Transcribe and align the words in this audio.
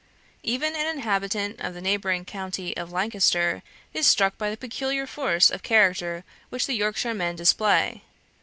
Even 0.41 0.75
an 0.75 0.87
inhabitant 0.87 1.59
of 1.59 1.75
the 1.75 1.79
neighbouring 1.79 2.25
county 2.25 2.75
of 2.75 2.91
Lancaster 2.91 3.61
is 3.93 4.07
struck 4.07 4.35
by 4.35 4.49
the 4.49 4.57
peculiar 4.57 5.05
force 5.05 5.51
of 5.51 5.61
character 5.61 6.23
which 6.49 6.65
the 6.65 6.73
Yorkshiremen 6.73 7.35
display. 7.35 8.01